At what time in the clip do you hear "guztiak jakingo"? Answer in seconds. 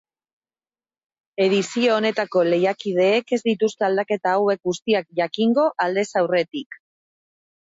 4.71-5.67